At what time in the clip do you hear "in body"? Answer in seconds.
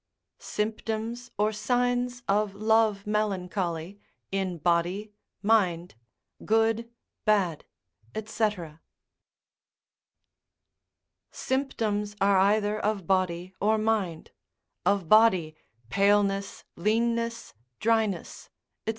4.31-5.11